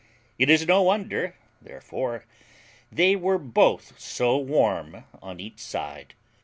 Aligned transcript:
It 0.39 0.49
is 0.49 0.65
no 0.65 0.81
wonder, 0.81 1.35
therefore, 1.61 2.25
they 2.91 3.15
were 3.15 3.37
both 3.37 3.99
so 3.99 4.35
warm 4.35 5.03
on 5.21 5.39
each 5.39 5.59
side. 5.59 6.15